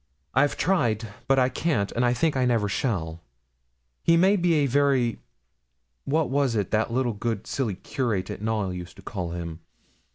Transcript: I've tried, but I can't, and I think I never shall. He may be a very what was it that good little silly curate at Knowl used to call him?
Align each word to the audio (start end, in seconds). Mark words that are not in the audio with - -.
I've 0.33 0.57
tried, 0.57 1.09
but 1.27 1.37
I 1.37 1.49
can't, 1.49 1.91
and 1.91 2.03
I 2.03 2.11
think 2.11 2.35
I 2.35 2.43
never 2.43 2.67
shall. 2.67 3.21
He 4.01 4.17
may 4.17 4.35
be 4.35 4.55
a 4.55 4.65
very 4.65 5.19
what 6.05 6.31
was 6.31 6.55
it 6.55 6.71
that 6.71 6.87
good 6.87 6.93
little 7.23 7.35
silly 7.43 7.75
curate 7.75 8.31
at 8.31 8.41
Knowl 8.41 8.73
used 8.73 8.95
to 8.95 9.03
call 9.03 9.29
him? 9.33 9.59